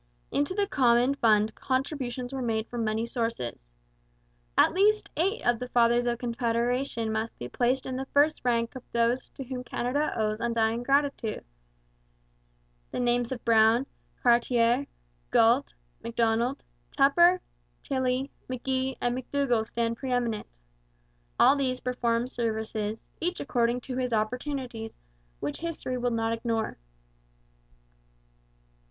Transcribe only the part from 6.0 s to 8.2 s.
of Confederation must be placed in the